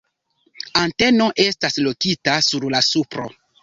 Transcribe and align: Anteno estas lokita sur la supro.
Anteno 0.85 1.29
estas 1.45 1.79
lokita 1.87 2.39
sur 2.51 2.71
la 2.77 2.85
supro. 2.93 3.33